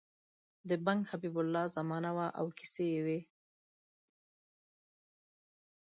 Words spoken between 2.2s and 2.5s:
او